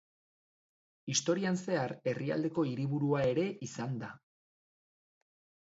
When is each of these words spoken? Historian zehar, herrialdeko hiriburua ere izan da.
Historian 1.13 1.59
zehar, 1.65 1.93
herrialdeko 2.13 2.65
hiriburua 2.71 3.21
ere 3.35 3.47
izan 3.71 3.95
da. 4.07 4.13